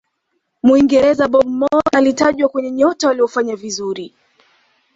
[0.63, 4.13] muingereza bobby moore alitajwa kwenye nyota waliyofanya vizuri